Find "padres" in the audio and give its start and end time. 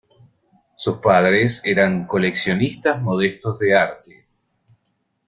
0.97-1.61